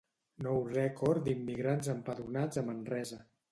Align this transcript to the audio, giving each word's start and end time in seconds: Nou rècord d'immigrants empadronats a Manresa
Nou 0.45 0.63
rècord 0.69 1.29
d'immigrants 1.29 1.93
empadronats 1.95 2.61
a 2.63 2.67
Manresa 2.73 3.25